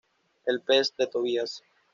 [0.45, 1.57] El pez de Tobías